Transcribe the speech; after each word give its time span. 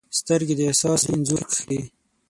سترګې 0.19 0.53
د 0.57 0.61
احساس 0.69 1.01
انځور 1.11 1.41
کښي 1.49 1.79